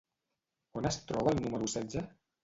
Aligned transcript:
On 0.79 0.87
es 0.89 0.97
troba 1.11 1.33
la 1.39 1.43
número 1.43 1.69
setze? 1.75 2.03